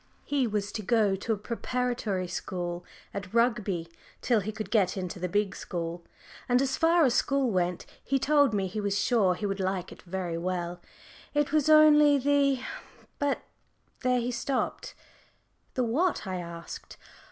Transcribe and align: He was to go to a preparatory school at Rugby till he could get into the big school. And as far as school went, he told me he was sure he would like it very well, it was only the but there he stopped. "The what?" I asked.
He 0.25 0.47
was 0.47 0.71
to 0.71 0.81
go 0.81 1.15
to 1.15 1.31
a 1.33 1.37
preparatory 1.37 2.27
school 2.27 2.83
at 3.13 3.35
Rugby 3.35 3.87
till 4.23 4.39
he 4.39 4.51
could 4.51 4.71
get 4.71 4.97
into 4.97 5.19
the 5.19 5.29
big 5.29 5.55
school. 5.55 6.03
And 6.49 6.59
as 6.59 6.75
far 6.75 7.05
as 7.05 7.13
school 7.13 7.51
went, 7.51 7.85
he 8.03 8.17
told 8.17 8.51
me 8.51 8.65
he 8.65 8.81
was 8.81 8.97
sure 8.99 9.35
he 9.35 9.45
would 9.45 9.59
like 9.59 9.91
it 9.91 10.01
very 10.01 10.39
well, 10.39 10.81
it 11.35 11.51
was 11.53 11.69
only 11.69 12.17
the 12.17 12.61
but 13.19 13.43
there 13.99 14.19
he 14.19 14.31
stopped. 14.31 14.95
"The 15.75 15.83
what?" 15.83 16.25
I 16.25 16.37
asked. 16.37 16.97